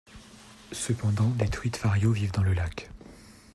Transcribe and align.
Cependant, 0.71 1.29
des 1.29 1.47
truites 1.47 1.77
farios 1.77 2.11
vivent 2.11 2.31
dans 2.31 2.41
le 2.41 2.53
lac. 2.55 2.89